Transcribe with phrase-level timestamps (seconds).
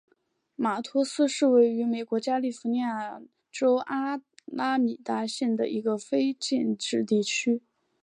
[0.55, 7.61] 马托斯是位于美国加利福尼亚州阿拉米达县的一个非建制地区。